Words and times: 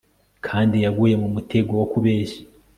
kandi 0.45 0.75
yaguye 0.85 1.15
mu 1.21 1.27
mutego 1.35 1.71
wo 1.79 1.85
kubeshya 1.93 2.41